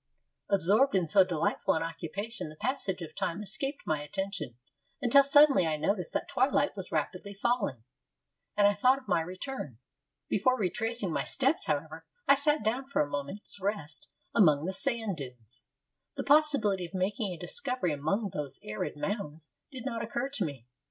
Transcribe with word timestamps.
Absorbed 0.49 0.95
in 0.95 1.07
so 1.07 1.23
delightful 1.23 1.75
an 1.75 1.83
occupation 1.83 2.49
the 2.49 2.55
passage 2.55 3.03
of 3.03 3.13
time 3.13 3.43
escaped 3.43 3.85
my 3.85 4.01
attention, 4.01 4.57
until 4.99 5.21
suddenly 5.21 5.67
I 5.67 5.77
noticed 5.77 6.11
that 6.13 6.27
twilight 6.27 6.75
was 6.75 6.91
rapidly 6.91 7.35
falling, 7.35 7.83
and 8.57 8.65
I 8.65 8.73
thought 8.73 8.97
of 8.97 9.07
my 9.07 9.21
return. 9.21 9.77
Before 10.27 10.57
retracing 10.57 11.13
my 11.13 11.23
steps, 11.23 11.67
however, 11.67 12.07
I 12.27 12.33
sat 12.33 12.63
down 12.63 12.87
for 12.89 13.03
a 13.03 13.07
moment's 13.11 13.61
rest 13.61 14.11
among 14.33 14.65
the 14.65 14.73
sand 14.73 15.17
dunes. 15.17 15.65
The 16.15 16.23
possibility 16.23 16.87
of 16.87 16.95
making 16.95 17.31
a 17.31 17.37
discovery 17.37 17.91
among 17.93 18.31
those 18.33 18.59
arid 18.63 18.97
mounds 18.97 19.51
did 19.69 19.85
not 19.85 20.01
occur 20.01 20.29
to 20.29 20.43
me. 20.43 20.65